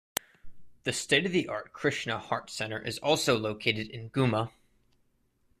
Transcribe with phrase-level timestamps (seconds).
[0.81, 4.49] The state-of-the-art Krishna Heart Center is also located in Ghuma.